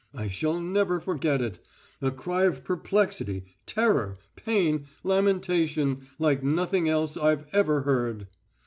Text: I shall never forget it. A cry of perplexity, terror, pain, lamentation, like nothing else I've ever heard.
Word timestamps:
I 0.15 0.29
shall 0.29 0.59
never 0.59 0.99
forget 0.99 1.43
it. 1.43 1.59
A 2.01 2.09
cry 2.09 2.45
of 2.45 2.63
perplexity, 2.63 3.45
terror, 3.67 4.17
pain, 4.35 4.87
lamentation, 5.03 6.07
like 6.17 6.43
nothing 6.43 6.89
else 6.89 7.15
I've 7.17 7.45
ever 7.53 7.81
heard. 7.83 8.25